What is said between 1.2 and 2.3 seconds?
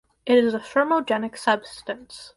substance.